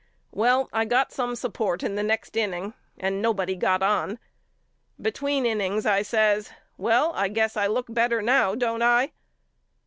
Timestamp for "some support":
1.11-1.83